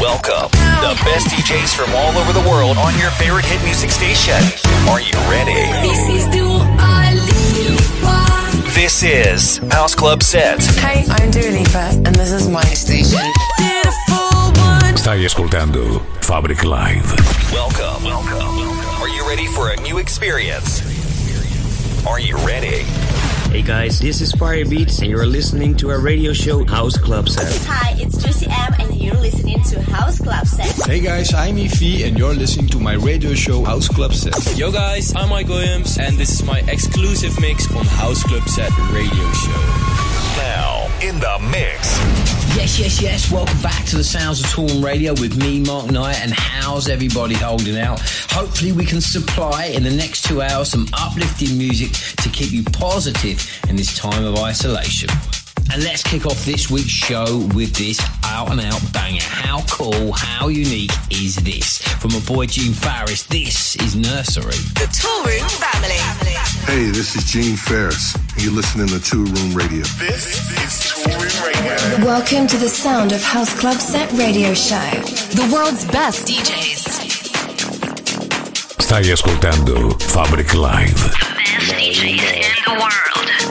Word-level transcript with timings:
Welcome, 0.00 0.50
the 0.80 0.98
best 1.04 1.26
DJs 1.26 1.76
from 1.76 1.94
all 1.94 2.16
over 2.16 2.32
the 2.32 2.40
world 2.48 2.78
on 2.78 2.98
your 2.98 3.10
favorite 3.10 3.44
hit 3.44 3.62
music 3.62 3.90
station. 3.90 4.40
Are 4.88 4.98
you 4.98 5.12
ready? 5.28 5.60
This 5.86 6.08
is 6.08 6.26
Dua 6.32 6.64
Lipa. 7.12 8.72
This 8.72 9.02
is 9.02 9.58
House 9.70 9.94
Club 9.94 10.22
Set. 10.22 10.64
Hey, 10.76 11.04
I'm 11.10 11.30
Dua 11.30 11.50
Lipa, 11.50 11.90
and 12.06 12.14
this 12.14 12.32
is 12.32 12.48
my 12.48 12.64
station. 12.72 13.20
Beautiful 13.58 14.48
one. 14.62 14.96
Stai 14.96 15.22
ascoltando 15.26 16.00
Fabric 16.22 16.64
Live. 16.64 17.04
Welcome. 17.52 18.02
Welcome. 18.02 18.70
Are 19.02 19.08
you 19.08 19.28
ready 19.28 19.48
for 19.48 19.68
a 19.68 19.76
new 19.82 19.98
experience? 19.98 20.80
Are 22.06 22.18
you 22.18 22.38
ready? 22.38 22.86
Hey 23.50 23.62
guys, 23.62 23.98
this 23.98 24.20
is 24.20 24.30
Fire 24.32 24.64
Beats, 24.64 25.00
and 25.00 25.10
you're 25.10 25.26
listening 25.26 25.76
to 25.78 25.90
our 25.90 25.98
radio 26.00 26.32
show 26.32 26.64
House 26.64 26.96
Club 26.96 27.28
Set. 27.28 27.52
Hi, 27.66 27.96
it's 27.98 28.22
Juicy 28.22 28.46
M, 28.48 28.74
and 28.78 28.94
you're 28.94 29.16
listening 29.16 29.60
to 29.64 29.82
House 29.82 30.20
Club 30.20 30.46
Set. 30.46 30.86
Hey 30.86 31.00
guys, 31.00 31.34
I'm 31.34 31.56
Efi 31.56 32.06
and 32.06 32.16
you're 32.16 32.32
listening 32.32 32.68
to 32.68 32.78
my 32.78 32.94
radio 32.94 33.34
show 33.34 33.64
House 33.64 33.88
Club 33.88 34.14
Set. 34.14 34.56
Yo 34.56 34.70
guys, 34.70 35.12
I'm 35.16 35.30
Mike 35.30 35.48
Williams 35.48 35.98
and 35.98 36.16
this 36.16 36.30
is 36.30 36.44
my 36.44 36.60
exclusive 36.68 37.38
mix 37.40 37.68
on 37.74 37.84
House 37.86 38.22
Club 38.22 38.48
Set 38.48 38.70
Radio 38.92 39.32
Show. 39.32 40.09
Now, 40.40 40.88
in 41.02 41.20
the 41.20 41.38
mix. 41.50 41.98
Yes, 42.56 42.78
yes, 42.78 43.02
yes. 43.02 43.30
Welcome 43.30 43.60
back 43.60 43.84
to 43.86 43.96
the 43.96 44.04
Sounds 44.04 44.40
of 44.40 44.46
Toolroom 44.46 44.82
Radio 44.82 45.12
with 45.12 45.36
me, 45.36 45.60
Mark 45.60 45.90
Knight, 45.90 46.18
and 46.22 46.32
how's 46.32 46.88
everybody 46.88 47.34
holding 47.34 47.78
out? 47.78 48.00
Hopefully, 48.30 48.72
we 48.72 48.86
can 48.86 49.02
supply 49.02 49.66
in 49.66 49.82
the 49.82 49.90
next 49.90 50.24
two 50.24 50.40
hours 50.40 50.70
some 50.70 50.86
uplifting 50.94 51.58
music 51.58 51.92
to 52.22 52.30
keep 52.30 52.52
you 52.52 52.64
positive 52.64 53.38
in 53.68 53.76
this 53.76 53.94
time 53.98 54.24
of 54.24 54.38
isolation. 54.38 55.10
And 55.72 55.84
let's 55.84 56.02
kick 56.02 56.24
off 56.24 56.42
this 56.46 56.70
week's 56.70 56.88
show 56.88 57.46
with 57.54 57.74
this 57.74 58.00
out 58.30 58.50
and 58.52 58.60
out 58.60 58.80
banger. 58.92 59.20
How 59.22 59.62
cool, 59.68 60.12
how 60.12 60.48
unique 60.48 60.92
is 61.10 61.36
this? 61.36 61.78
From 62.00 62.12
my 62.12 62.20
boy 62.20 62.46
Gene 62.46 62.72
Farris, 62.72 63.24
this 63.24 63.76
is 63.76 63.96
Nursery. 63.96 64.60
The 64.78 64.86
Toolroom 64.86 65.50
Family. 65.58 65.98
Hey, 66.70 66.90
this 66.90 67.16
is 67.16 67.24
Gene 67.24 67.56
Farris. 67.56 68.16
You're 68.38 68.52
listening 68.52 68.86
to 68.88 69.00
Toolroom 69.02 69.54
Radio. 69.54 69.82
This 69.98 70.24
is 70.62 70.72
Tool 70.90 71.12
Room 71.18 71.38
Radio. 71.44 72.06
Welcome 72.06 72.46
to 72.46 72.56
the 72.56 72.68
sound 72.68 73.12
of 73.12 73.22
House 73.22 73.52
Club 73.58 73.76
Set 73.76 74.10
Radio 74.12 74.54
Show. 74.54 74.90
The 75.34 75.50
world's 75.52 75.84
best 75.86 76.26
DJs. 76.28 76.86
Stai 78.78 79.10
ascoltando 79.12 79.90
Fabric 79.98 80.54
Live. 80.54 80.94
Best 80.94 81.72
DJs 81.74 82.46
in 82.46 82.64
the 82.64 82.78
world. 82.78 83.49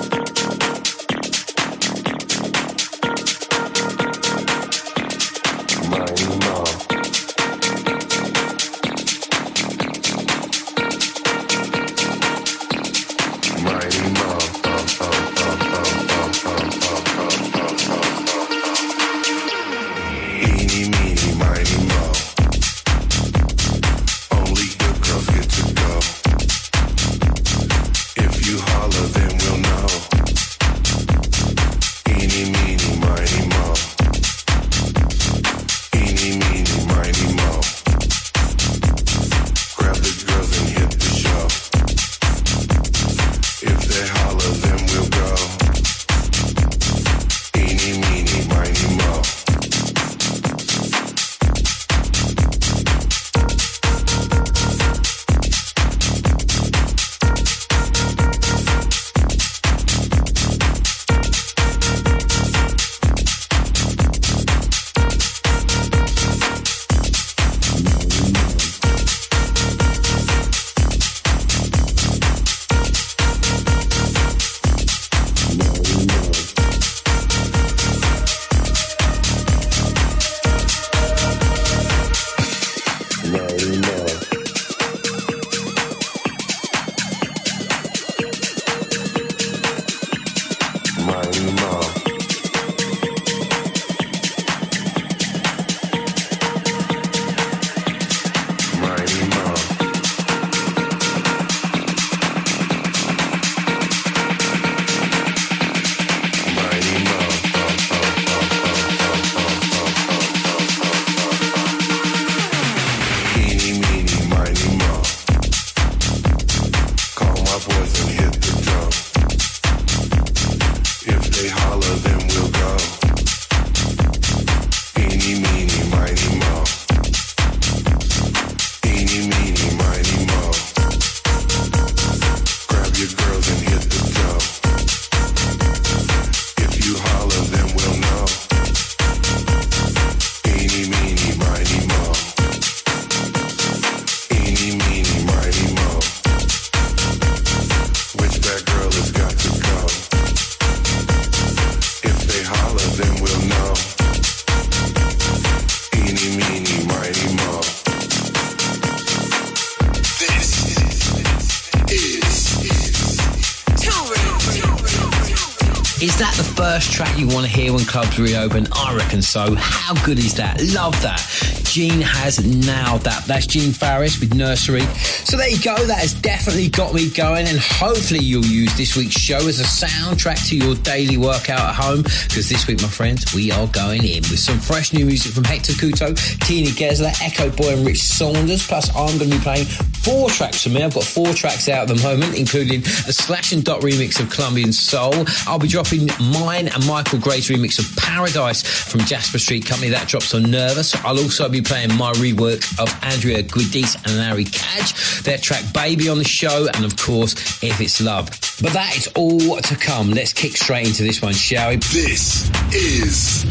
First 166.79 166.93
track 166.93 167.19
you 167.19 167.27
want 167.27 167.45
to 167.45 167.51
hear 167.51 167.73
when 167.73 167.83
clubs 167.83 168.17
reopen? 168.17 168.65
I 168.71 168.95
reckon 168.95 169.21
so. 169.21 169.53
How 169.55 169.93
good 170.05 170.17
is 170.17 170.33
that? 170.35 170.61
Love 170.73 170.93
that. 171.01 171.19
Gene 171.65 171.99
has 171.99 172.39
nailed 172.39 173.01
that. 173.01 173.25
That's 173.25 173.45
Gene 173.45 173.73
Farris 173.73 174.17
with 174.21 174.33
Nursery. 174.33 174.83
So 175.25 175.35
there 175.35 175.49
you 175.49 175.61
go. 175.61 175.75
That 175.75 175.97
has 175.97 176.13
definitely 176.13 176.69
got 176.69 176.93
me 176.93 177.09
going, 177.09 177.47
and 177.47 177.59
hopefully 177.59 178.21
you'll 178.21 178.45
use 178.45 178.73
this 178.77 178.95
week's 178.95 179.19
show 179.19 179.39
as 179.39 179.59
a 179.59 179.63
soundtrack 179.63 180.47
to 180.47 180.57
your 180.57 180.75
daily 180.75 181.17
workout 181.17 181.59
at 181.59 181.75
home. 181.75 182.03
Because 182.03 182.47
this 182.47 182.65
week, 182.65 182.81
my 182.81 182.87
friends, 182.87 183.35
we 183.35 183.51
are 183.51 183.67
going 183.67 184.05
in 184.05 184.23
with 184.31 184.39
some 184.39 184.57
fresh 184.57 184.93
new 184.93 185.05
music 185.05 185.33
from 185.33 185.43
Hector 185.43 185.73
Couto, 185.73 186.15
Tini 186.47 186.69
Gessler, 186.69 187.11
Echo 187.21 187.49
Boy, 187.49 187.75
and 187.75 187.85
Rich 187.85 188.03
Saunders. 188.03 188.65
Plus, 188.65 188.87
I'm 188.95 189.17
going 189.17 189.31
to 189.31 189.37
be 189.37 189.43
playing 189.43 189.65
four 190.09 190.29
tracks 190.29 190.63
from 190.63 190.73
me. 190.73 190.83
I've 190.83 190.93
got 190.93 191.03
four 191.03 191.33
tracks 191.33 191.69
out 191.69 191.89
at 191.89 191.95
the 191.95 192.01
moment, 192.03 192.35
including 192.35 192.79
a 192.81 193.13
Slash 193.13 193.51
and 193.51 193.63
Dot 193.63 193.81
remix 193.81 194.19
of 194.19 194.29
Colombian 194.29 194.73
Soul. 194.73 195.13
I'll 195.45 195.59
be 195.59 195.67
dropping 195.67 196.07
mine 196.33 196.67
and 196.67 196.87
Michael 196.87 197.19
Gray's 197.19 197.49
remix 197.49 197.77
of 197.77 197.95
Paradise 197.95 198.63
from 198.63 199.01
Jasper 199.01 199.37
Street 199.37 199.65
Company. 199.65 199.91
That 199.91 200.07
drops 200.07 200.33
on 200.33 200.49
Nervous. 200.49 200.95
I'll 201.05 201.19
also 201.19 201.47
be 201.47 201.61
playing 201.61 201.93
my 201.95 202.11
rework 202.13 202.79
of 202.79 202.89
Andrea 203.03 203.43
Guidis 203.43 203.95
and 204.05 204.17
Larry 204.17 204.45
Cadge, 204.45 205.21
their 205.21 205.37
track 205.37 205.63
Baby 205.73 206.09
on 206.09 206.17
the 206.17 206.23
show, 206.23 206.67
and 206.73 206.85
of 206.85 206.97
course, 206.97 207.33
If 207.61 207.79
It's 207.79 208.01
Love. 208.01 208.29
But 208.61 208.73
that 208.73 208.97
is 208.97 209.07
all 209.15 209.57
to 209.57 209.75
come. 209.75 210.11
Let's 210.11 210.33
kick 210.33 210.57
straight 210.57 210.87
into 210.87 211.03
this 211.03 211.21
one, 211.21 211.33
shall 211.33 211.69
we? 211.69 211.75
This 211.77 212.49
is 212.73 213.45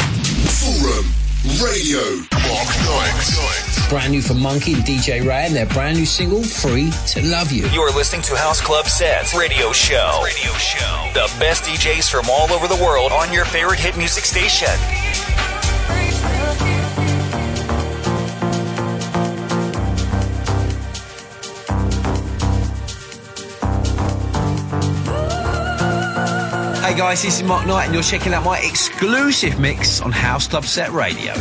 Toolroom 0.59 1.28
Radio. 1.45 2.01
Brand 3.89 4.11
new 4.11 4.21
from 4.21 4.41
Monkey 4.41 4.75
and 4.75 4.83
DJ 4.83 5.25
Ray 5.25 5.47
and 5.47 5.55
their 5.55 5.67
brand 5.67 5.97
new 5.97 6.05
single, 6.05 6.43
Free 6.43 6.91
to 7.07 7.23
Love 7.23 7.53
You. 7.53 7.69
You're 7.69 7.93
listening 7.93 8.23
to 8.23 8.37
House 8.37 8.61
Club 8.61 8.87
Set 8.87 9.33
Radio 9.35 9.73
Show. 9.73 10.21
Radio 10.25 10.53
Show. 10.55 11.11
The 11.15 11.33
best 11.39 11.63
DJs 11.63 12.11
from 12.11 12.29
all 12.29 12.53
over 12.53 12.67
the 12.67 12.83
world 12.83 13.13
on 13.13 13.33
your 13.33 13.45
favorite 13.45 13.79
hit 13.79 13.97
music 13.97 14.25
station. 14.25 14.67
Guys, 26.99 27.23
this 27.23 27.37
is 27.37 27.45
Mark 27.45 27.65
Knight 27.65 27.85
and 27.85 27.95
you're 27.95 28.03
checking 28.03 28.35
out 28.35 28.43
my 28.43 28.59
exclusive 28.59 29.61
mix 29.61 30.01
on 30.01 30.11
House 30.11 30.49
Club 30.49 30.65
Set 30.65 30.91
Radio. 30.91 31.33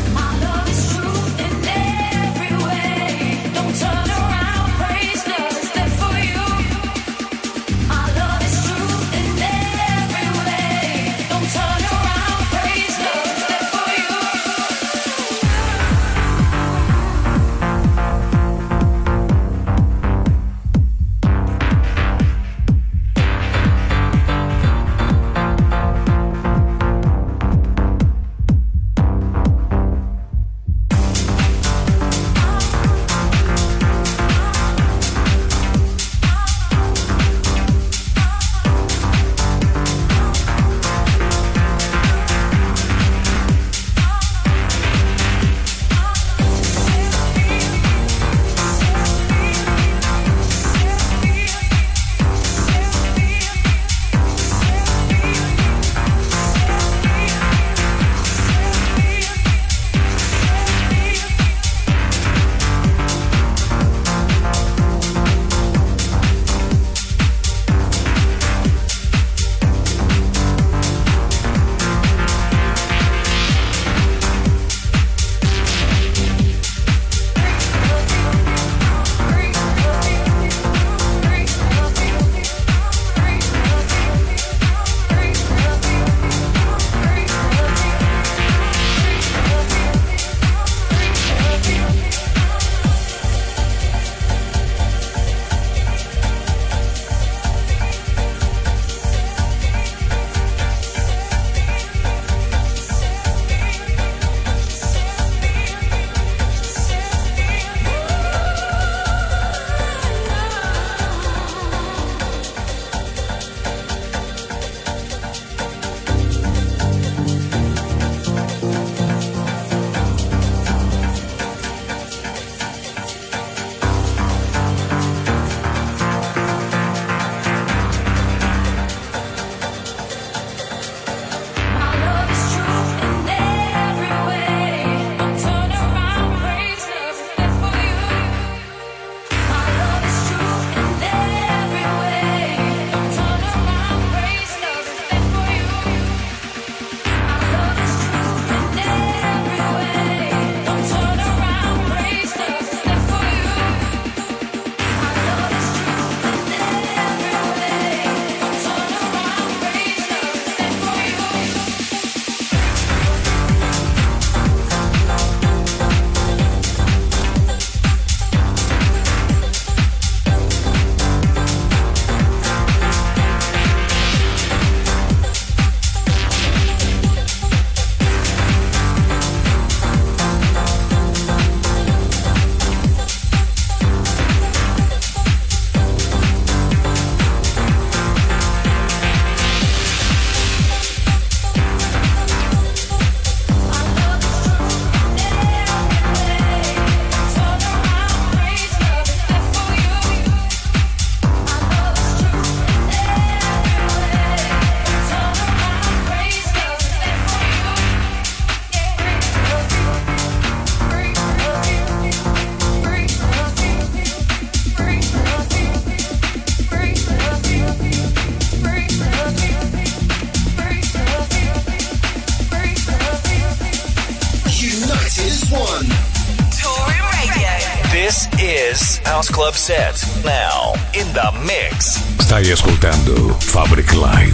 Club 229.37 229.53
Set. 229.53 230.03
Now, 230.25 230.73
in 230.93 231.05
the 231.13 231.31
mix. 231.45 231.99
Stai 232.25 232.51
ascoltando 232.51 233.35
Fabric 233.39 233.93
Live. 233.93 234.33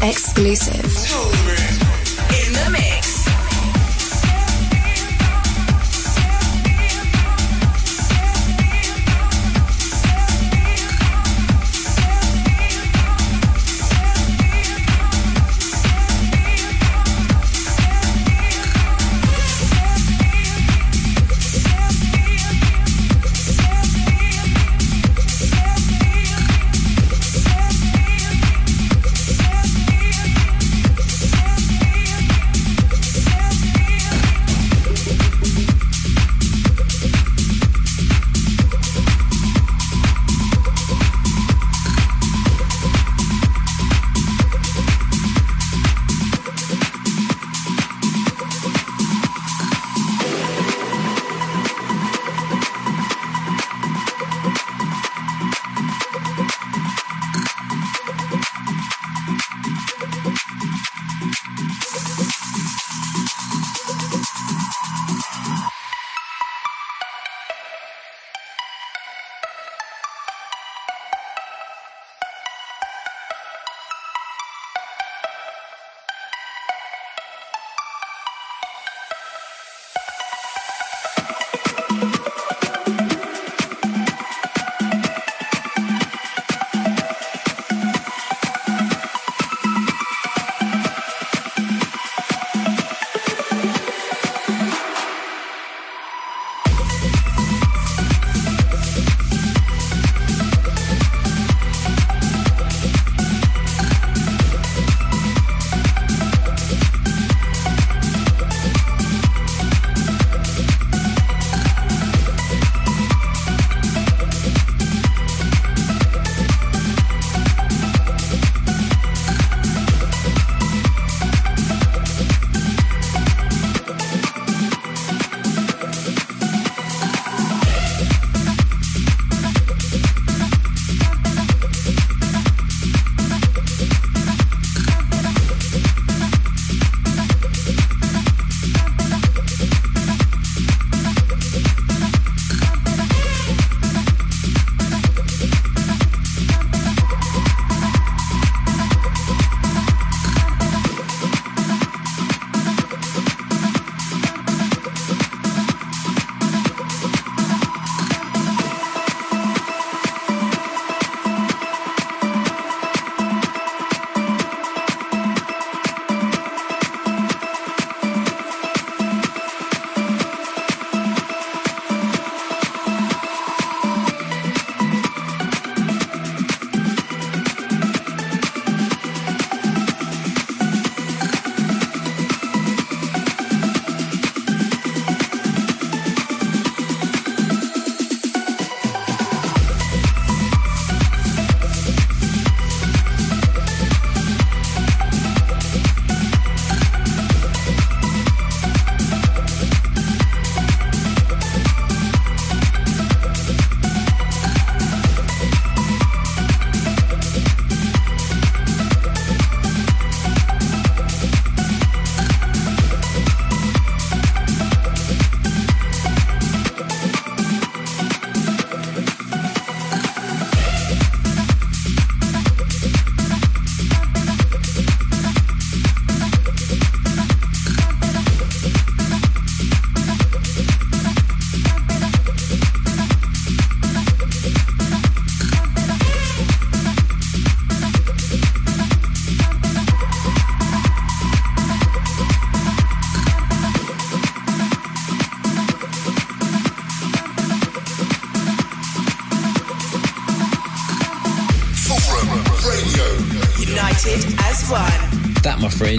Exclusive. 0.00 1.57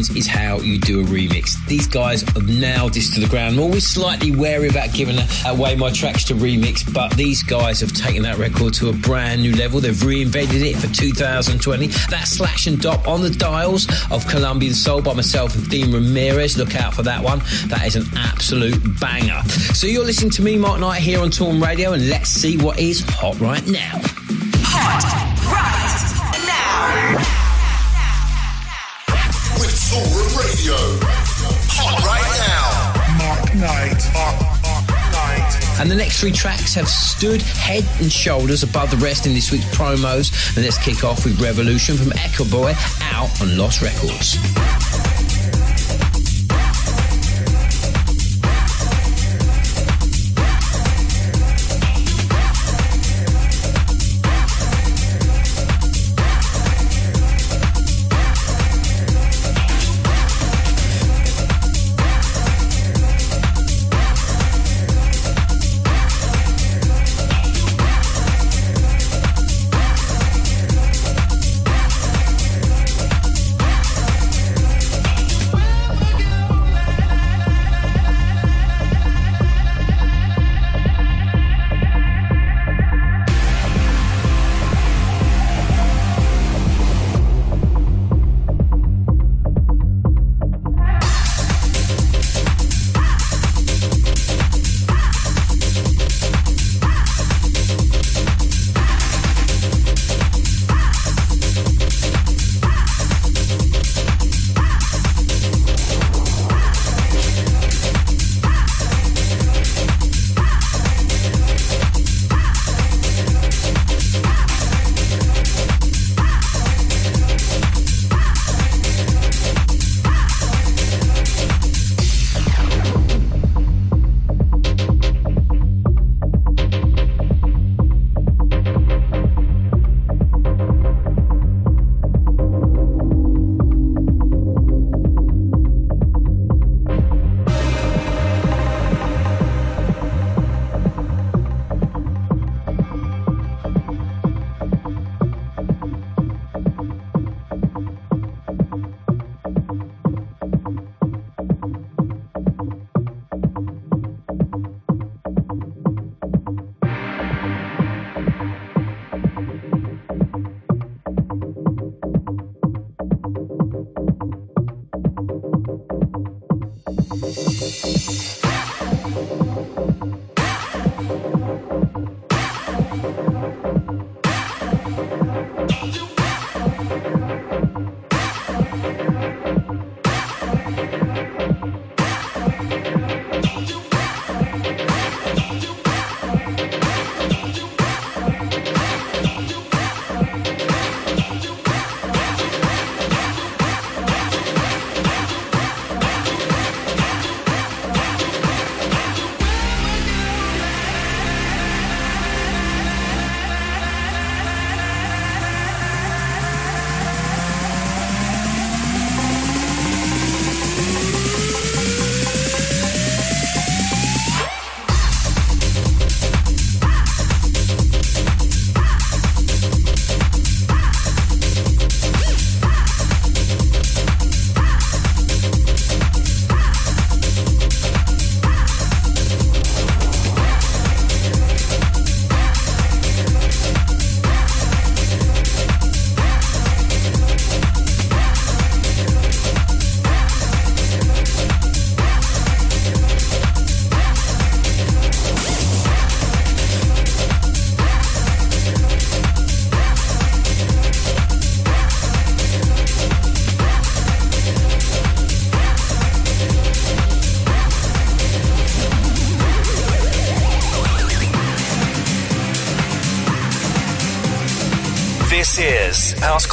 That, 0.08 0.15
is 0.15 0.27
how 0.27 0.60
you 0.60 0.79
do 0.79 1.01
a 1.01 1.03
remix. 1.03 1.53
These 1.68 1.88
guys 1.88 2.22
have 2.22 2.48
nailed 2.48 2.94
this 2.94 3.13
to 3.15 3.20
the 3.20 3.27
ground. 3.27 3.56
I'm 3.56 3.60
always 3.60 3.86
slightly 3.86 4.32
wary 4.32 4.70
about 4.70 4.94
giving 4.94 5.18
away 5.46 5.75
my 5.75 5.91
tracks 5.91 6.24
to 6.25 6.36
remix, 6.36 6.94
but 6.94 7.12
these 7.18 7.44
guys 7.44 7.82
have 7.82 7.91
taken 7.91 8.24
that 8.24 8.38
record 8.38 8.74
to 8.75 8.89
a 8.89 8.94
brand 8.94 9.41
new 9.41 9.53
level. 9.56 9.82
They've 9.82 9.94
reinvented 9.94 10.62
it 10.62 10.77
for 10.77 10.88
2020. 10.88 11.88
That's 12.10 12.32
Slash 12.32 12.68
and 12.68 12.79
Dop 12.82 13.08
on 13.10 13.22
the 13.22 13.29
dials 13.29 13.88
of 14.10 14.25
Colombian 14.27 14.74
Soul 14.74 15.01
by 15.01 15.13
myself 15.13 15.53
and 15.56 15.70
Dean 15.70 15.91
Ramirez. 15.91 16.58
Look 16.58 16.75
out 16.75 16.94
for 16.94 17.03
that 17.03 17.22
one. 17.22 17.39
That 17.68 17.86
is 17.86 17.98
an 17.98 18.06
absolute 18.15 18.79
banger. 19.01 19.41
So 19.74 19.86
you're 19.86 20.06
listening 20.06 20.32
to 20.32 20.41
me, 20.41 20.58
Mark 20.58 20.79
Knight, 20.79 21.01
here 21.01 21.20
on 21.20 21.29
Toolroom 21.29 21.62
Radio, 21.62 21.91
and 21.91 22.08
let's 22.10 22.29
see 22.29 22.58
what 22.58 22.79
is 22.79 23.01
hot 23.01 23.38
right 23.41 23.65
now. 23.68 24.00
And 35.79 35.89
the 35.89 35.95
next 35.95 36.19
three 36.19 36.31
tracks 36.31 36.74
have 36.75 36.89
stood 36.89 37.41
head 37.41 37.86
and 38.01 38.12
shoulders 38.12 38.63
above 38.63 38.91
the 38.91 38.98
rest 38.98 39.25
in 39.25 39.33
this 39.33 39.51
week's 39.51 39.65
promos. 39.65 40.55
And 40.55 40.65
let's 40.65 40.77
kick 40.77 41.03
off 41.03 41.24
with 41.24 41.41
Revolution 41.41 41.98
from 41.98 42.12
Echo 42.17 42.43
Boy 42.45 42.74
out 43.01 43.41
on 43.41 43.57
Lost 43.57 43.81
Records. 43.81 44.38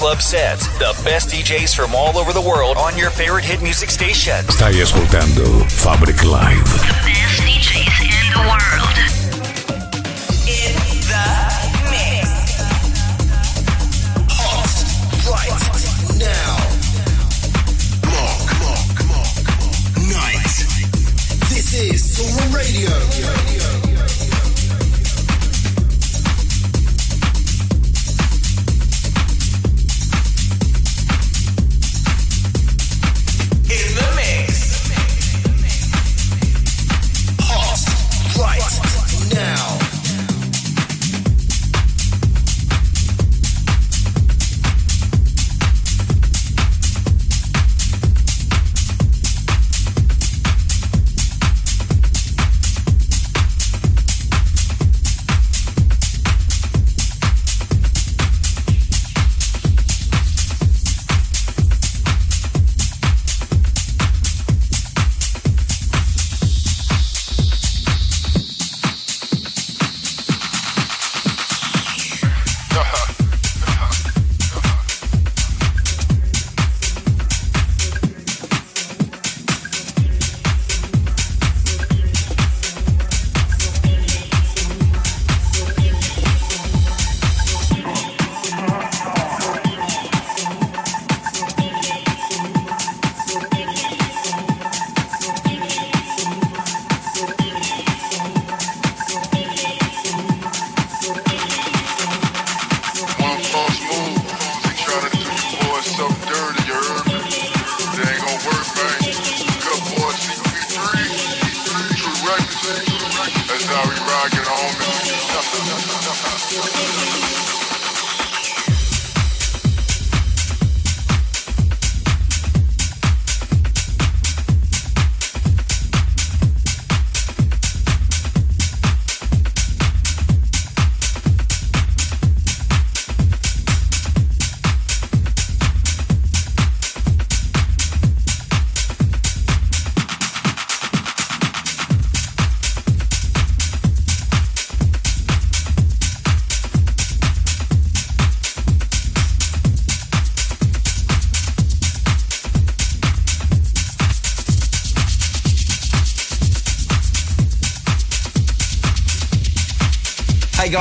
Club 0.06 0.22
Set, 0.22 0.60
the 0.78 0.96
best 1.02 1.30
DJs 1.30 1.74
from 1.74 1.92
all 1.92 2.16
over 2.16 2.32
the 2.32 2.40
world 2.40 2.76
on 2.76 2.96
your 2.96 3.10
favorite 3.10 3.44
hit 3.44 3.60
music 3.60 3.90
station. 3.90 4.36
Stai 4.46 4.80
ascoltando 4.80 5.68
Fabric 5.68 6.22
Live. 6.22 6.62
The 6.62 6.94
Best 7.02 7.42
DJs 7.42 8.04
in 8.04 8.32
the 8.32 8.48
world. 8.48 9.15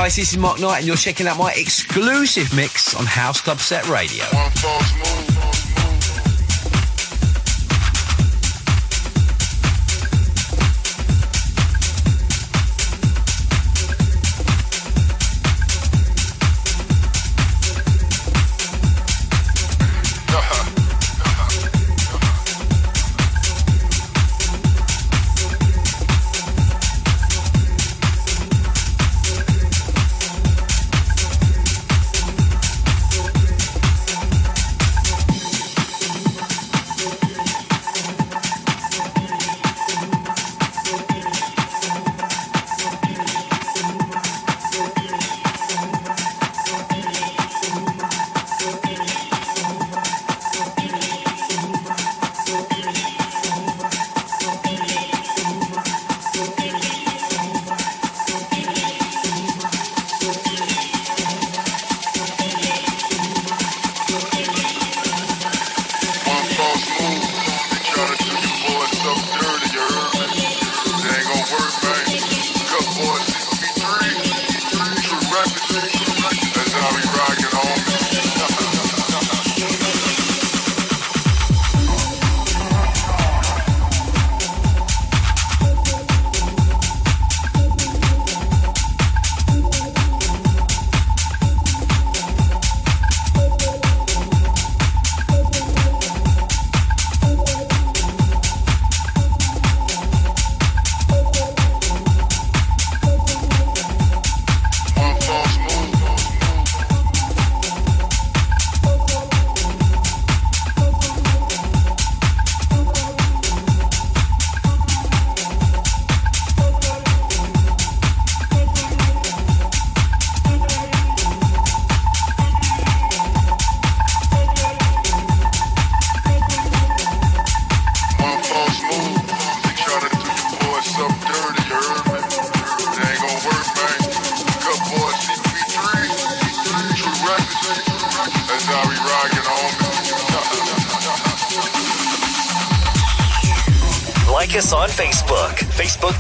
Guys, 0.05 0.17
this 0.17 0.33
is 0.33 0.37
Mark 0.37 0.59
Knight, 0.59 0.77
and 0.77 0.85
you're 0.85 0.95
checking 0.95 1.25
out 1.25 1.39
my 1.39 1.51
exclusive 1.53 2.55
mix 2.55 2.95
on 2.95 3.07
House 3.07 3.41
Club 3.41 3.59
Set 3.59 3.87
Radio. 3.89 4.23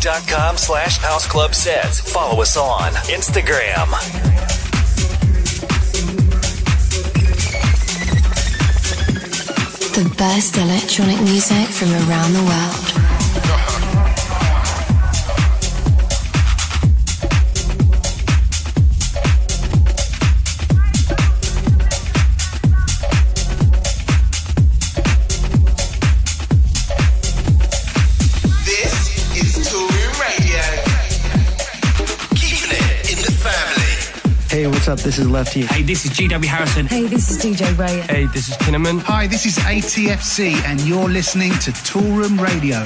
facebook.com 0.05 0.57
slash 0.57 0.97
House 0.97 1.27
Club 1.27 1.55
Sets. 1.55 1.99
Follow 1.99 2.41
us 2.41 2.57
on 2.57 2.91
Instagram. 3.09 3.89
The 9.95 10.15
best 10.17 10.57
electronic 10.57 11.19
music 11.21 11.67
from 11.69 11.91
around 11.91 12.33
the 12.33 12.43
world. 12.43 12.84
Up? 34.95 35.01
This 35.01 35.19
is 35.19 35.29
Lefty. 35.29 35.65
Hey, 35.65 35.83
this 35.83 36.05
is 36.05 36.11
GW 36.11 36.45
Harrison. 36.45 36.85
Hey, 36.85 37.07
this 37.07 37.29
is 37.29 37.37
DJ 37.37 37.77
Ray. 37.77 38.01
Hey, 38.01 38.27
this 38.27 38.49
is 38.49 38.55
Kinnerman. 38.57 39.01
Hi, 39.01 39.27
this 39.27 39.45
is 39.45 39.57
ATFC, 39.57 40.53
and 40.65 40.79
you're 40.81 41.09
listening 41.09 41.51
to 41.51 41.71
Toolroom 41.71 42.39
Radio. 42.39 42.85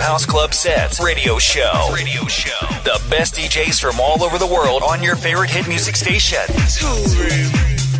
To 0.00 0.06
House 0.06 0.24
Club 0.24 0.54
Sets 0.54 1.02
Radio 1.02 1.38
Show. 1.38 1.90
Radio 1.92 2.24
Show. 2.26 2.66
The 2.84 3.00
best 3.10 3.34
DJs 3.34 3.80
from 3.80 4.00
all 4.00 4.22
over 4.22 4.38
the 4.38 4.46
world 4.46 4.82
on 4.82 5.02
your 5.02 5.14
favorite 5.14 5.50
hit 5.50 5.68
music 5.68 5.94
station. 5.94 6.38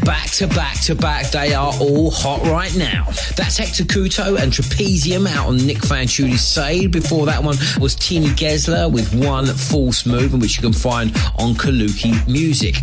Back 0.05 0.31
to 0.31 0.47
back 0.47 0.81
to 0.83 0.95
back, 0.95 1.31
they 1.31 1.53
are 1.53 1.73
all 1.81 2.11
hot 2.11 2.43
right 2.47 2.75
now. 2.77 3.05
That's 3.37 3.59
Hector 3.59 3.85
Couto 3.85 4.41
and 4.41 4.51
Trapezium 4.53 5.27
out 5.29 5.49
on 5.49 5.59
Nic 5.59 5.79
Fanciulli's 5.79 6.47
Saved. 6.47 6.93
Before 6.93 7.27
that 7.27 7.43
one 7.43 7.57
was 7.79 7.95
Tini 7.95 8.29
Gessler 8.29 8.91
with 8.91 9.13
One 9.15 9.47
False 9.47 10.07
Move, 10.07 10.33
which 10.33 10.57
you 10.57 10.63
can 10.63 10.73
find 10.73 11.11
on 11.39 11.55
Kaluki 11.55 12.27
Music. 12.27 12.77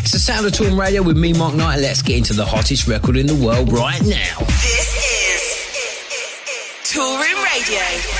It's 0.00 0.12
the 0.12 0.18
sound 0.18 0.46
of 0.46 0.52
Toolroom 0.52 0.78
Radio 0.78 1.02
with 1.02 1.18
me, 1.18 1.32
Mark 1.32 1.54
Knight. 1.54 1.80
Let's 1.80 2.00
get 2.00 2.16
into 2.18 2.32
the 2.32 2.46
hottest 2.46 2.88
record 2.88 3.16
in 3.16 3.26
the 3.26 3.34
world 3.34 3.70
right 3.72 4.00
now. 4.02 4.38
This 4.46 4.96
is 4.96 5.56
Toolroom 6.94 7.44
Radio. 7.44 8.15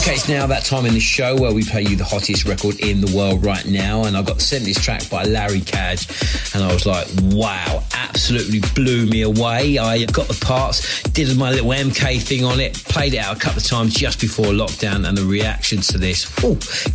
Okay, 0.00 0.14
it's 0.14 0.30
now 0.30 0.46
that 0.46 0.64
time 0.64 0.86
in 0.86 0.94
the 0.94 1.00
show 1.00 1.36
where 1.36 1.52
we 1.52 1.62
play 1.62 1.82
you 1.82 1.94
the 1.94 2.04
hottest 2.04 2.46
record 2.46 2.80
in 2.80 3.02
the 3.02 3.14
world 3.14 3.44
right 3.44 3.66
now. 3.66 4.04
And 4.04 4.16
I 4.16 4.22
got 4.22 4.40
sent 4.40 4.64
this 4.64 4.82
track 4.82 5.08
by 5.10 5.24
Larry 5.24 5.60
Cadge, 5.60 6.08
and 6.54 6.64
I 6.64 6.72
was 6.72 6.86
like, 6.86 7.06
wow, 7.24 7.84
absolutely 7.92 8.60
blew 8.74 9.04
me 9.04 9.20
away. 9.20 9.76
I 9.76 10.06
got 10.06 10.26
the 10.26 10.42
parts, 10.42 11.02
did 11.02 11.36
my 11.36 11.50
little 11.50 11.68
MK 11.68 12.22
thing 12.22 12.46
on 12.46 12.60
it, 12.60 12.74
played 12.74 13.12
it 13.12 13.18
out 13.18 13.36
a 13.36 13.38
couple 13.38 13.58
of 13.58 13.64
times 13.64 13.92
just 13.92 14.22
before 14.22 14.46
lockdown, 14.46 15.06
and 15.06 15.18
the 15.18 15.24
reactions 15.24 15.88
to 15.88 15.98
this 15.98 16.24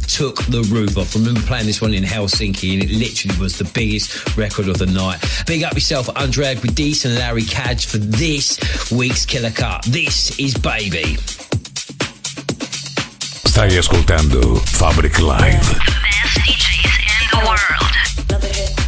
took 0.08 0.44
the 0.46 0.68
roof 0.72 0.98
off. 0.98 1.16
I 1.16 1.20
remember 1.20 1.42
playing 1.42 1.68
this 1.68 1.84
one 1.84 1.94
in 1.94 2.04
Helsinki, 2.04 2.74
and 2.74 2.84
it 2.84 2.90
literally 2.90 3.40
was 3.40 3.60
the 3.60 3.66
biggest 3.66 4.36
record 4.36 4.68
of 4.68 4.80
the 4.80 4.88
night. 4.88 5.24
Big 5.46 5.62
up 5.62 5.76
yourself, 5.76 6.10
Andre 6.18 6.56
Agudis 6.56 7.06
and 7.06 7.14
Larry 7.14 7.44
Cadge 7.44 7.86
for 7.86 8.00
this 8.00 8.92
week's 8.92 9.28
Killer 9.28 9.52
Cut. 9.52 9.84
This 9.84 10.40
is 10.40 10.56
Baby. 10.56 11.18
Stai 13.56 13.78
ascoltando 13.78 14.62
Fabric 14.66 15.18
Live. 15.20 15.78
Best 15.78 16.40
DJs 16.44 17.00
in 17.00 17.40
the 17.40 17.48
world. 17.48 18.85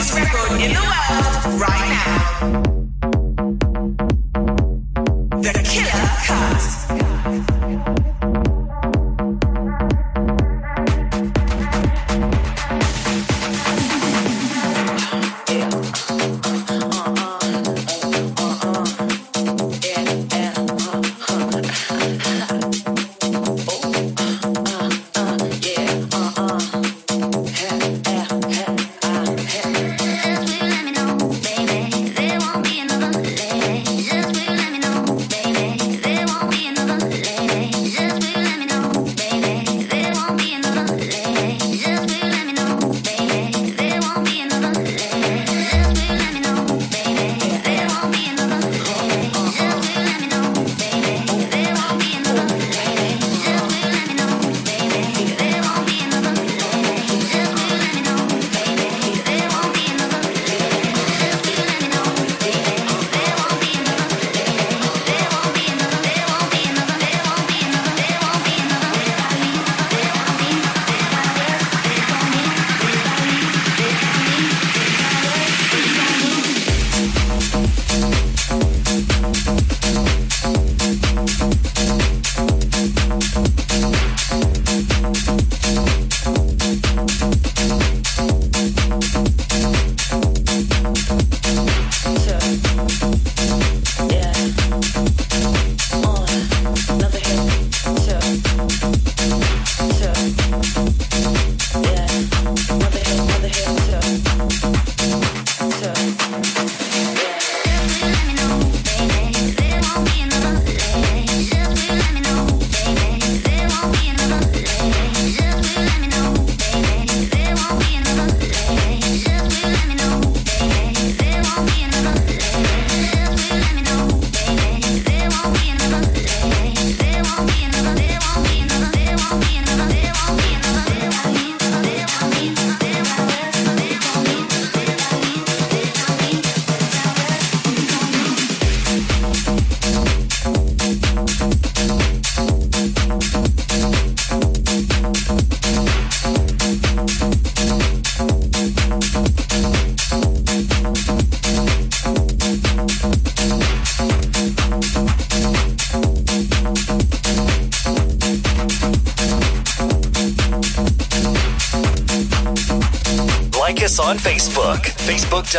greatest 0.00 0.14
record 0.14 0.60
in 0.60 0.72
the 0.72 0.80
world 0.80 1.60
right 1.60 1.88
now. 1.88 2.79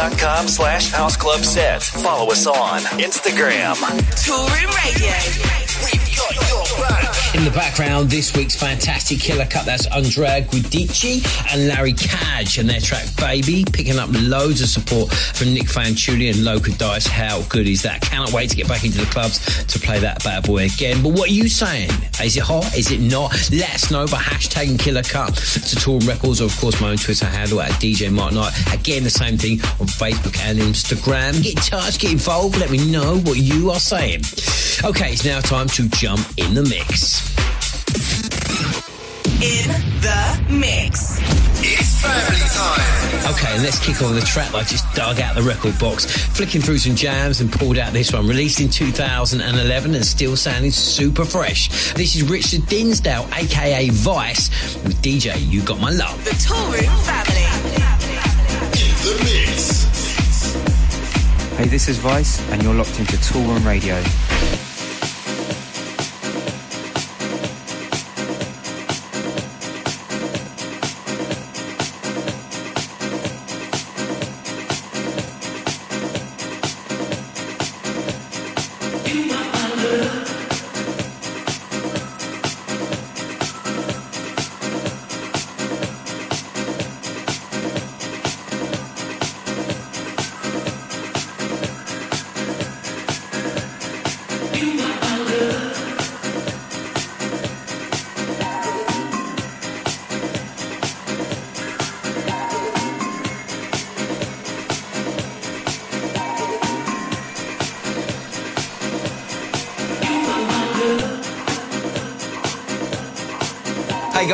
facebook.com 0.01 0.47
slash 0.47 0.91
House 0.91 1.15
Club 1.15 1.43
Set. 1.43 1.83
Follow 1.83 2.31
us 2.31 2.47
on 2.47 2.81
Instagram. 2.99 3.75
Toolroom 4.15 4.71
Radio. 4.85 5.60
In 7.33 7.45
the 7.45 7.51
background, 7.51 8.09
this 8.09 8.35
week's 8.35 8.55
fantastic 8.55 9.19
killer 9.19 9.45
cut 9.45 9.65
that's 9.65 9.87
Andrea 9.87 10.41
Guidici 10.41 11.23
and 11.53 11.65
Larry 11.69 11.93
Cadge 11.93 12.57
and 12.57 12.69
their 12.69 12.81
track 12.81 13.07
Baby, 13.15 13.63
picking 13.71 13.97
up 13.99 14.09
loads 14.11 14.61
of 14.61 14.67
support 14.67 15.13
from 15.13 15.53
Nic 15.53 15.63
Fanciulli 15.63 16.29
and 16.29 16.43
Loco 16.43 16.73
Dice. 16.73 17.07
How 17.07 17.41
good 17.43 17.67
is 17.67 17.83
that? 17.83 18.01
Cannot 18.01 18.33
wait 18.33 18.49
to 18.49 18.57
get 18.57 18.67
back 18.67 18.83
into 18.83 18.97
the 18.97 19.05
clubs 19.05 19.63
to 19.63 19.79
play 19.79 19.99
that 19.99 20.21
bad 20.25 20.43
boy 20.43 20.65
again. 20.65 21.01
But 21.01 21.13
what 21.13 21.29
are 21.29 21.33
you 21.33 21.47
saying? 21.47 21.89
Is 22.21 22.35
it 22.35 22.43
hot? 22.43 22.75
Is 22.75 22.91
it 22.91 22.99
not? 22.99 23.31
Let 23.49 23.75
us 23.75 23.91
know 23.91 24.05
by 24.07 24.17
hashtagging 24.17 24.77
killer 24.77 25.03
cut 25.03 25.33
to 25.33 25.75
Toolroom 25.77 26.07
Records 26.09 26.41
or, 26.41 26.45
of 26.45 26.57
course, 26.59 26.81
my 26.81 26.89
own 26.89 26.97
Twitter 26.97 27.27
handle 27.27 27.61
at 27.61 27.71
DJ 27.73 28.11
Mark 28.11 28.33
Knight. 28.33 28.51
Again, 28.73 29.03
the 29.03 29.09
same 29.09 29.37
thing 29.37 29.61
on 29.79 29.87
Facebook 29.87 30.37
and 30.39 30.59
Instagram. 30.59 31.41
Get 31.41 31.55
in 31.55 31.61
touch, 31.61 31.97
get 31.97 32.11
involved, 32.11 32.57
let 32.57 32.69
me 32.69 32.91
know 32.91 33.19
what 33.19 33.37
you 33.37 33.71
are 33.71 33.79
saying. 33.79 34.21
Okay, 34.83 35.11
it's 35.11 35.23
now 35.23 35.39
time 35.39 35.67
to 35.67 35.87
jump 35.89 36.19
in 36.37 36.55
the 36.55 36.63
mix. 36.63 37.29
In 39.39 39.67
the 40.01 40.45
mix. 40.49 41.19
It's 41.61 42.01
family 42.01 42.39
time. 42.49 43.31
Okay, 43.31 43.59
let's 43.59 43.77
kick 43.77 44.01
off 44.01 44.15
the 44.15 44.21
track 44.21 44.51
I 44.55 44.63
just 44.63 44.91
dug 44.95 45.19
out 45.19 45.35
the 45.35 45.43
record 45.43 45.77
box, 45.77 46.05
flicking 46.35 46.61
through 46.61 46.79
some 46.79 46.95
jams 46.95 47.41
and 47.41 47.51
pulled 47.51 47.77
out 47.77 47.93
this 47.93 48.11
one, 48.11 48.27
released 48.27 48.59
in 48.59 48.69
2011 48.69 49.93
and 49.93 50.03
still 50.03 50.35
sounding 50.35 50.71
super 50.71 51.25
fresh. 51.25 51.93
This 51.93 52.15
is 52.15 52.23
Richard 52.23 52.65
Dinsdale, 52.65 53.29
aka 53.33 53.87
Vice, 53.89 54.49
with 54.83 54.99
DJ 55.03 55.47
You 55.47 55.61
Got 55.61 55.79
My 55.79 55.91
Love. 55.91 56.25
The 56.25 56.31
Toolroom 56.31 56.89
family. 57.05 57.45
In 58.81 58.95
the 59.03 59.13
mix. 59.25 59.85
Hey, 61.55 61.67
this 61.67 61.87
is 61.87 61.99
Vice, 61.99 62.41
and 62.49 62.63
you're 62.63 62.73
locked 62.73 62.99
into 62.99 63.15
Toolroom 63.17 63.63
Radio. 63.63 64.01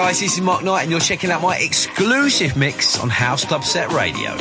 Guys, 0.08 0.22
this 0.22 0.36
is 0.36 0.42
Mark 0.42 0.64
Knight, 0.64 0.84
and 0.84 0.92
you're 0.92 1.02
checking 1.02 1.32
out 1.32 1.42
my 1.42 1.58
exclusive 1.58 2.56
mix 2.56 2.98
on 2.98 3.10
House 3.10 3.44
Club 3.44 3.66
Set 3.66 3.92
Radio. 3.92 4.38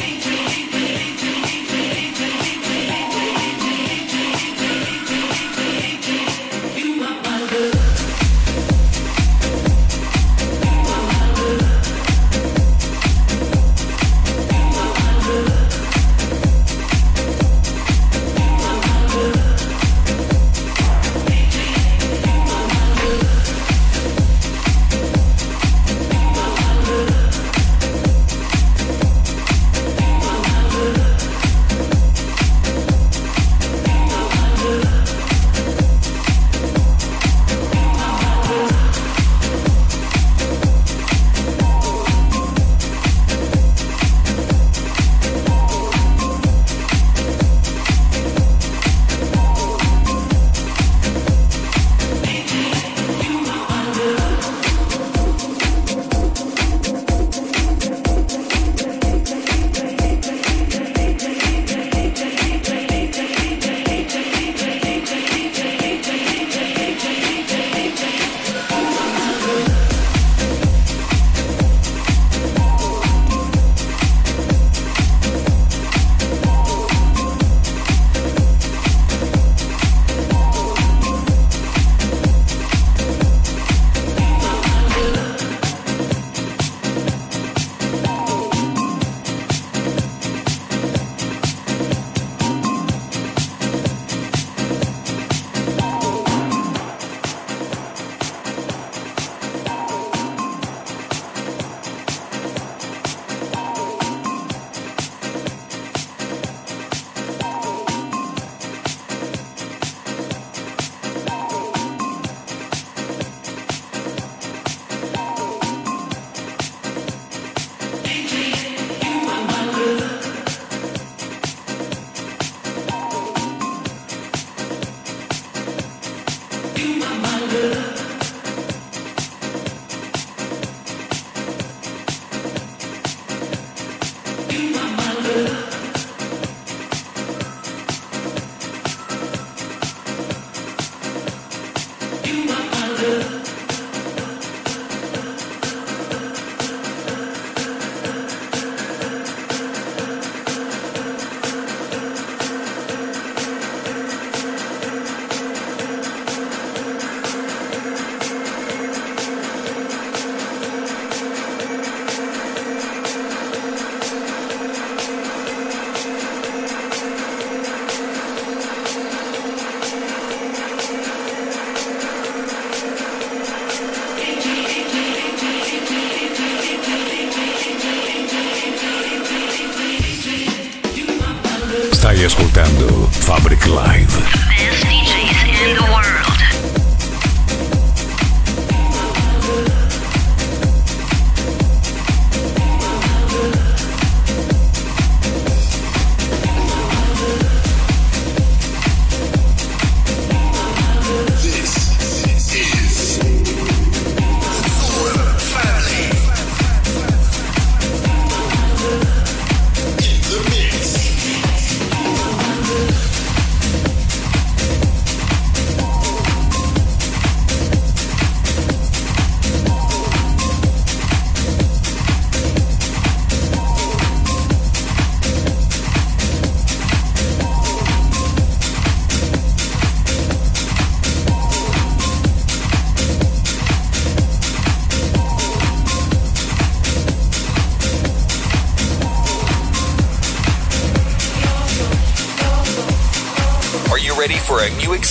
apresentando 182.56 183.06
Fabric 183.12 183.66
Live. 183.66 184.95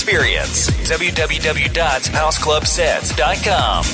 experience. 0.05 0.69
www.houseclubsets.com. 0.87 3.85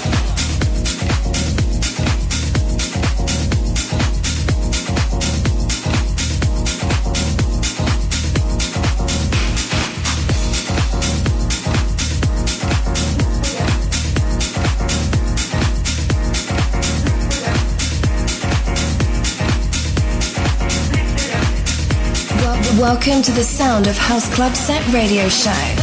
Welcome 22.78 23.22
to 23.22 23.32
the 23.32 23.44
sound 23.44 23.88
of 23.88 23.98
House 23.98 24.34
Club 24.34 24.56
Set 24.56 24.86
Radio 24.94 25.30
Show. 25.30 25.81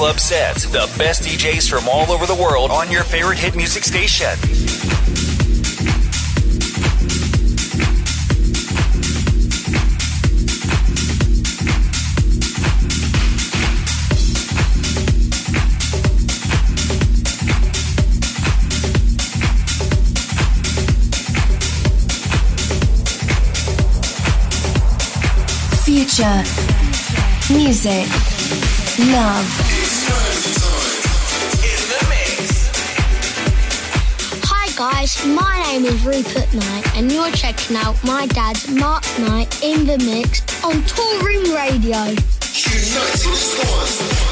Club 0.00 0.18
Sets, 0.18 0.64
the 0.64 0.90
best 0.96 1.24
DJs 1.24 1.68
from 1.68 1.86
all 1.86 2.10
over 2.10 2.24
the 2.24 2.34
world 2.34 2.70
on 2.70 2.90
your 2.90 3.02
favorite 3.02 3.36
hit 3.36 3.54
music 3.54 3.84
station. 3.84 4.34
Future. 25.84 26.42
Music. 27.52 28.08
Love. 29.12 29.79
Guys, 34.80 35.26
my 35.26 35.62
name 35.64 35.84
is 35.84 36.02
Rupert 36.06 36.54
Knight 36.54 36.96
and 36.96 37.12
you're 37.12 37.30
checking 37.32 37.76
out 37.76 38.02
my 38.02 38.26
dad's 38.28 38.66
Mark 38.70 39.04
Knight 39.18 39.62
in 39.62 39.84
the 39.84 39.98
mix 39.98 40.40
on 40.64 40.72
Toolroom 40.84 41.54
Radio. 41.54 41.98
Hey 42.40 44.29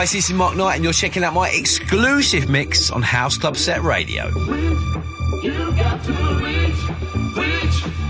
guys, 0.00 0.12
this 0.12 0.28
is 0.28 0.34
Mark 0.34 0.54
Knight, 0.56 0.74
and 0.74 0.84
you're 0.84 0.92
checking 0.92 1.24
out 1.24 1.32
my 1.32 1.48
exclusive 1.48 2.50
mix 2.50 2.90
on 2.90 3.00
House 3.00 3.38
Club 3.38 3.56
Set 3.56 3.82
Radio. 3.82 4.28
Reach. 7.34 8.05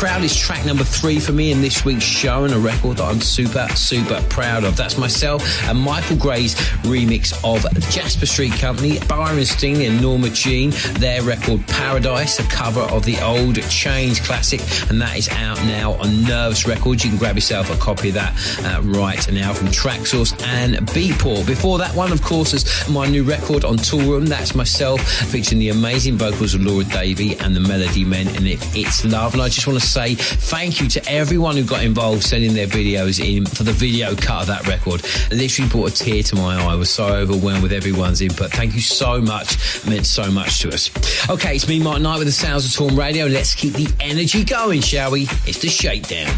Background 0.00 0.24
is 0.24 0.34
track 0.34 0.64
number 0.64 0.82
three 0.82 1.20
for 1.20 1.32
me 1.32 1.52
in 1.52 1.60
this 1.60 1.84
week's 1.84 2.04
show 2.04 2.44
and 2.44 2.54
a 2.54 2.58
record 2.58 2.96
that 2.96 3.04
I'm 3.04 3.20
super, 3.20 3.68
super 3.74 4.22
proud 4.30 4.64
of. 4.64 4.74
That's 4.74 4.96
myself 4.96 5.42
and 5.64 5.78
Michael 5.78 6.16
Gray's 6.16 6.54
remix 6.84 7.38
of 7.44 7.70
Jasper 7.90 8.24
Street 8.24 8.52
Company, 8.52 8.98
Byron 9.00 9.36
Stingley 9.40 9.90
and 9.90 10.00
Norma 10.00 10.30
Jean, 10.30 10.70
their 10.94 11.20
record 11.20 11.66
Paradise, 11.66 12.38
a 12.38 12.44
cover 12.44 12.80
of 12.80 13.04
the 13.04 13.20
old 13.20 13.60
Change 13.68 14.22
classic, 14.22 14.60
and 14.88 15.02
that 15.02 15.18
is 15.18 15.28
out 15.28 15.58
now 15.66 15.92
on 15.92 16.22
Nervous 16.22 16.66
Records. 16.66 17.04
You 17.04 17.10
can 17.10 17.18
grab 17.18 17.34
yourself 17.34 17.70
a 17.70 17.76
copy 17.76 18.08
of 18.08 18.14
that 18.14 18.34
uh, 18.64 18.80
right 18.80 19.30
now 19.30 19.52
from 19.52 19.68
Traxsource 19.68 20.32
and 20.46 20.76
Beatport. 20.88 21.46
Before 21.46 21.76
that 21.76 21.94
one, 21.94 22.10
of 22.10 22.22
course, 22.22 22.54
is 22.54 22.88
my 22.88 23.06
new 23.06 23.22
record 23.22 23.66
on 23.66 23.76
Toolroom. 23.76 24.28
That's 24.28 24.54
myself, 24.54 25.02
featuring 25.02 25.58
the 25.58 25.68
amazing 25.68 26.16
vocals 26.16 26.54
of 26.54 26.62
Laura 26.62 26.84
Davey 26.84 27.36
and 27.36 27.54
the 27.54 27.60
Melody 27.60 28.06
Men 28.06 28.28
and 28.28 28.46
it. 28.46 28.60
It's 28.74 29.04
love. 29.04 29.34
And 29.34 29.42
I 29.42 29.50
just 29.50 29.66
want 29.66 29.78
to 29.78 29.89
say 29.90 30.14
thank 30.14 30.80
you 30.80 30.88
to 30.88 31.10
everyone 31.10 31.56
who 31.56 31.64
got 31.64 31.82
involved 31.82 32.22
sending 32.22 32.54
their 32.54 32.66
videos 32.66 33.18
in 33.18 33.44
for 33.44 33.64
the 33.64 33.72
video 33.72 34.14
cut 34.14 34.42
of 34.42 34.46
that 34.46 34.66
record. 34.66 35.04
It 35.30 35.32
literally 35.32 35.68
brought 35.68 35.90
a 35.90 35.94
tear 35.94 36.22
to 36.22 36.36
my 36.36 36.56
eye. 36.56 36.72
I 36.72 36.74
was 36.76 36.90
so 36.90 37.06
overwhelmed 37.06 37.62
with 37.62 37.72
everyone's 37.72 38.20
input. 38.20 38.52
Thank 38.52 38.74
you 38.74 38.80
so 38.80 39.20
much. 39.20 39.56
It 39.82 39.86
meant 39.88 40.06
so 40.06 40.30
much 40.30 40.60
to 40.60 40.68
us. 40.68 40.90
Okay, 41.28 41.56
it's 41.56 41.66
me, 41.68 41.80
Mark 41.82 42.00
Knight, 42.00 42.18
with 42.18 42.28
the 42.28 42.32
Sounds 42.32 42.64
of 42.66 42.70
Toolroom 42.70 42.96
Radio. 42.98 43.26
Let's 43.26 43.54
keep 43.54 43.74
the 43.74 43.88
energy 44.00 44.44
going, 44.44 44.80
shall 44.80 45.10
we? 45.10 45.22
It's 45.46 45.58
the 45.58 45.68
shakedown. 45.68 46.32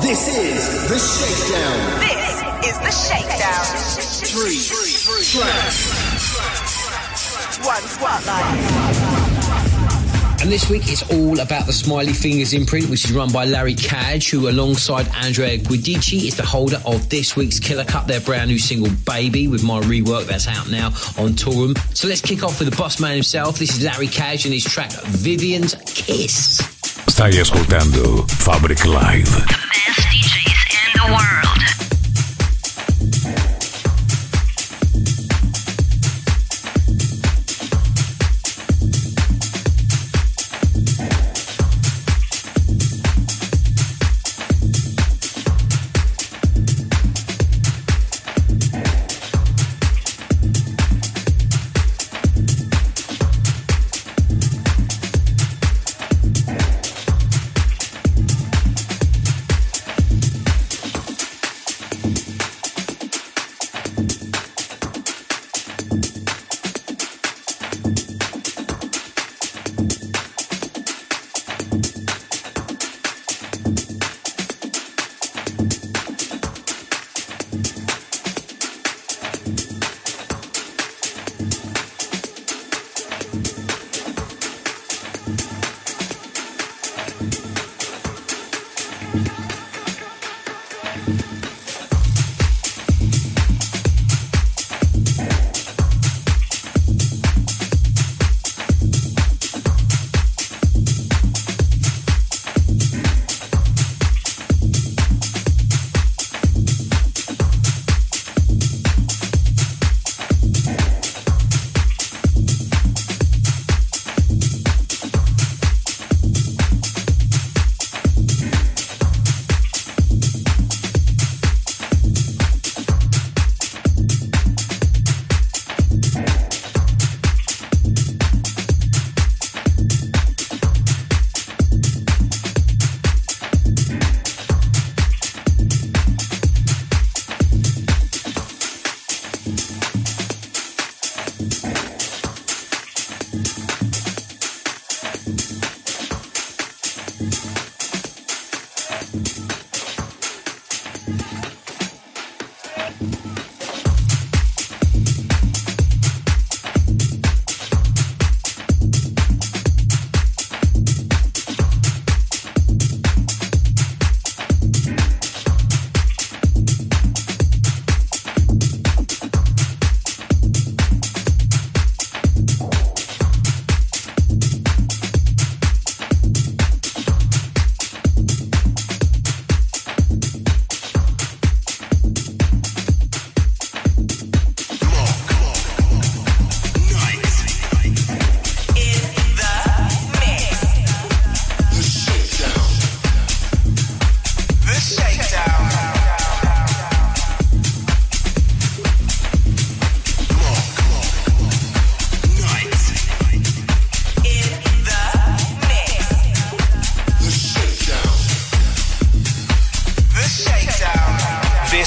This 0.00 0.28
is 0.36 0.88
the 0.88 0.98
shakedown. 0.98 2.00
This 2.00 2.42
is 2.70 2.78
the 2.78 2.92
shakedown. 2.92 3.64
Three 4.26 4.58
tracks. 5.40 6.10
One 7.64 7.82
spotlight. 7.82 8.99
And 10.42 10.50
this 10.50 10.70
week 10.70 10.84
it's 10.86 11.02
all 11.12 11.38
about 11.38 11.66
the 11.66 11.72
Smiley 11.72 12.14
Fingers 12.14 12.54
imprint, 12.54 12.88
which 12.88 13.04
is 13.04 13.12
run 13.12 13.30
by 13.30 13.44
Larry 13.44 13.74
Cadge, 13.74 14.30
who 14.30 14.48
alongside 14.48 15.06
Andrea 15.14 15.58
Guidici 15.58 16.24
is 16.28 16.36
the 16.36 16.46
holder 16.46 16.80
of 16.86 17.10
this 17.10 17.36
week's 17.36 17.60
Killer 17.60 17.84
Cut, 17.84 18.06
their 18.06 18.20
brand 18.20 18.48
new 18.48 18.58
single 18.58 18.90
Baby, 19.04 19.48
with 19.48 19.62
my 19.62 19.80
rework 19.80 20.24
that's 20.26 20.48
out 20.48 20.70
now 20.70 20.86
on 21.18 21.34
Toolroom. 21.36 21.76
So 21.94 22.08
let's 22.08 22.22
kick 22.22 22.42
off 22.42 22.58
with 22.58 22.70
the 22.70 22.76
boss 22.76 23.00
man 23.00 23.12
himself. 23.12 23.58
This 23.58 23.76
is 23.76 23.84
Larry 23.84 24.06
Cadge 24.06 24.46
and 24.46 24.54
his 24.54 24.64
track 24.64 24.90
Vivian's 24.92 25.74
Kiss. 25.84 26.62
Stai 27.06 27.32
ascoltando 27.32 28.26
Fabric 28.30 28.86
Live. 28.86 29.24
Best 29.24 30.00
DJs 30.08 30.74
in 30.86 31.06
the 31.06 31.12
world. 31.12 31.49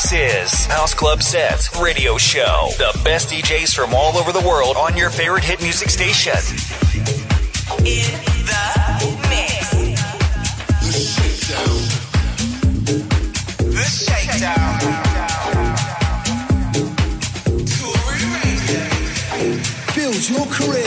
This 0.04 0.52
is 0.52 0.66
House 0.66 0.94
Club 0.94 1.24
Sets 1.24 1.80
Radio 1.80 2.18
Show. 2.18 2.68
The 2.78 2.92
best 3.06 3.30
DJs 3.30 3.74
from 3.74 3.94
all 3.94 4.18
over 4.18 4.34
the 4.34 4.46
world 4.46 4.76
on 4.76 4.98
your 4.98 5.10
favorite 5.10 5.46
hit 5.46 5.62
music 5.62 5.90
station. 5.90 6.34
In 7.80 8.12
the 8.44 9.16
mix. 9.30 9.72
The 13.64 13.84
shakedown. 13.88 14.80
Build 19.96 20.30
your 20.30 20.46
career 20.48 20.83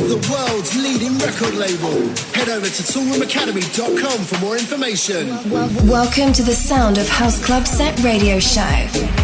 with 0.00 0.22
the 0.22 0.32
world's 0.32 0.76
leading 0.76 1.18
record 1.18 1.54
label. 1.54 1.92
Head 2.34 2.48
over 2.48 2.66
to 2.66 2.82
toolroomacademy.com 2.82 4.24
for 4.24 4.38
more 4.38 4.56
information. 4.56 5.28
Welcome 5.88 6.32
to 6.34 6.42
the 6.42 6.54
sound 6.54 6.98
of 6.98 7.08
House 7.08 7.44
Club 7.44 7.66
Set 7.66 7.98
Radio 8.02 8.38
Show. 8.38 9.17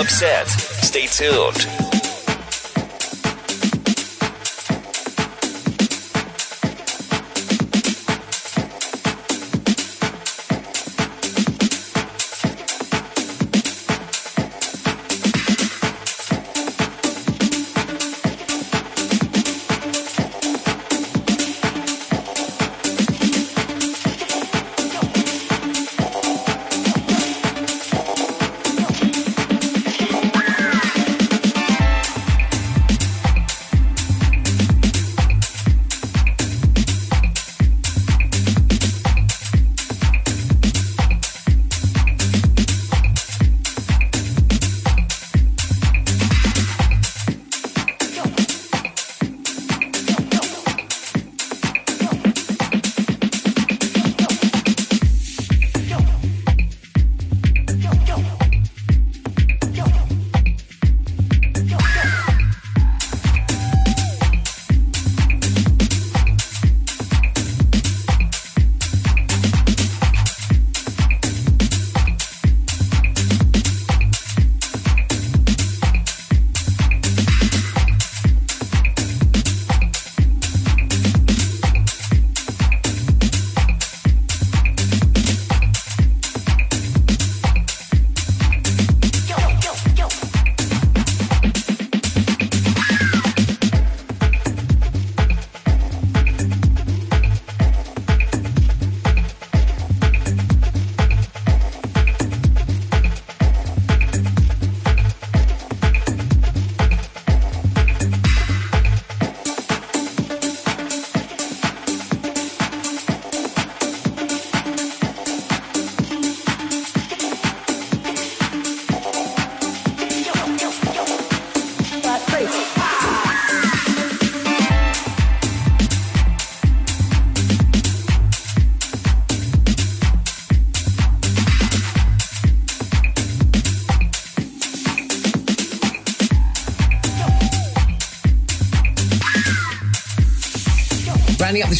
Is 0.00 0.20
House 0.20 0.20
Club 0.20 0.46
Set. 0.46 0.48
Stay 0.82 1.06
tuned. 1.06 1.79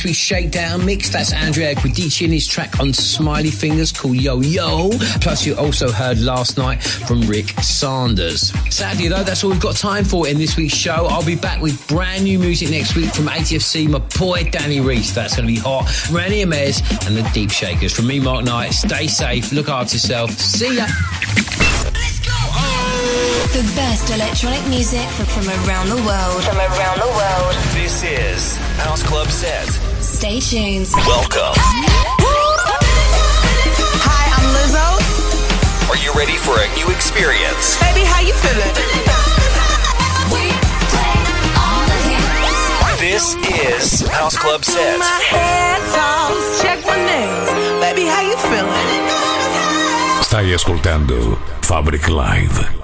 This 0.00 0.04
week's 0.04 0.18
Shakedown 0.18 0.86
mix, 0.86 1.10
that's 1.10 1.34
Andrea 1.34 1.74
Guidici 1.74 2.24
and 2.24 2.32
his 2.32 2.46
track 2.46 2.80
on 2.80 2.92
Smiley 2.94 3.50
Fingers 3.50 3.92
called 3.92 4.16
Yo 4.16 4.40
Yo. 4.40 4.88
Plus, 5.20 5.44
you 5.44 5.54
also 5.56 5.90
heard 5.90 6.18
last 6.20 6.56
night 6.56 6.82
from 6.82 7.20
Rick 7.22 7.50
Sanders. 7.60 8.50
Sadly, 8.74 9.08
though, 9.08 9.22
that's 9.22 9.44
all 9.44 9.50
we've 9.50 9.60
got 9.60 9.76
time 9.76 10.04
for 10.04 10.26
in 10.26 10.38
this 10.38 10.56
week's 10.56 10.74
show. 10.74 11.06
I'll 11.10 11.24
be 11.24 11.34
back 11.34 11.60
with 11.60 11.86
brand 11.86 12.24
new 12.24 12.38
music 12.38 12.70
next 12.70 12.96
week 12.96 13.12
from 13.12 13.26
ATFC, 13.26 13.90
my 13.90 13.98
boy 14.18 14.44
Danny 14.44 14.80
Reese. 14.80 15.12
That's 15.14 15.36
going 15.36 15.46
to 15.46 15.52
be 15.52 15.60
hot. 15.60 15.84
Rani 16.10 16.44
Amez 16.44 16.80
and 17.06 17.14
the 17.14 17.28
Deep 17.34 17.50
Shakers. 17.50 17.92
From 17.92 18.06
me, 18.06 18.20
Mark 18.20 18.44
Knight, 18.44 18.70
stay 18.70 19.06
safe, 19.06 19.52
look 19.52 19.68
after 19.68 19.96
yourself. 19.96 20.30
See 20.30 20.76
ya. 20.76 20.86
The 23.52 23.72
best 23.76 24.10
electronic 24.10 24.66
music 24.68 25.06
from, 25.10 25.26
from 25.26 25.48
around 25.68 25.88
the 25.88 25.96
world. 25.96 26.42
From 26.44 26.56
around 26.56 27.00
the 27.00 27.08
world. 27.08 27.54
This 27.74 28.02
is 28.02 28.56
House 28.78 29.02
Club 29.02 29.28
Set. 29.28 29.89
Stay 30.20 30.36
tuned. 30.38 30.84
Welcome. 31.08 31.56
Hi, 34.04 34.24
I'm 34.36 34.44
Lizzo. 34.52 34.84
Are 35.88 35.96
you 35.96 36.12
ready 36.12 36.36
for 36.36 36.60
a 36.60 36.68
new 36.76 36.92
experience? 36.92 37.80
Baby, 37.80 38.04
how 38.04 38.20
you 38.20 38.36
feeling? 38.36 38.68
This 43.00 43.32
is 43.64 44.06
House 44.12 44.36
Club 44.36 44.62
Set. 44.62 44.98
My 44.98 45.06
head 45.24 45.80
toss, 45.96 46.60
check 46.60 46.84
my 46.84 47.00
nails. 47.00 47.48
Baby, 47.80 48.04
how 48.04 48.20
you 48.20 48.36
feeling? 48.44 49.08
Stai 50.20 50.52
ascoltando 50.52 51.40
Fabric 51.62 52.10
Live. 52.10 52.79